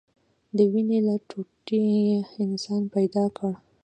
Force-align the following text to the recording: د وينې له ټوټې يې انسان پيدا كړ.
د 0.55 0.57
وينې 0.71 0.99
له 1.07 1.15
ټوټې 1.29 1.79
يې 1.95 2.15
انسان 2.43 2.81
پيدا 2.95 3.23
كړ. 3.37 3.51